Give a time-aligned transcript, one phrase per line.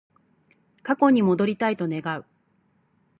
[0.81, 2.25] 過去に戻りたいと願う